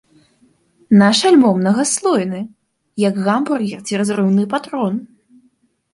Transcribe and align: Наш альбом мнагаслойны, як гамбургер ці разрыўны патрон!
Наш 1.01 1.19
альбом 1.31 1.59
мнагаслойны, 1.59 2.41
як 3.07 3.23
гамбургер 3.27 3.79
ці 3.87 3.93
разрыўны 4.03 4.43
патрон! 4.55 4.93